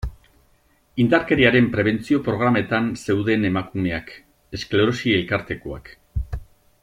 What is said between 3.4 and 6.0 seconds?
emakumeak, esklerosi elkartekoak...